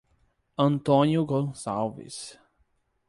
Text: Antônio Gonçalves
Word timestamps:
Antônio 0.57 1.23
Gonçalves 1.27 2.39